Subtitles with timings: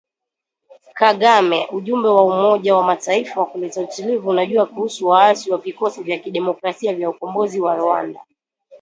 [0.99, 6.19] Kagame: Ujumbe wa Umoja wa Mataifa wa kuleta utulivu unajua kuhusu waasi wa Vikosi vya
[6.19, 8.19] Kidemokrasia vya Ukombozi wa Rwanda.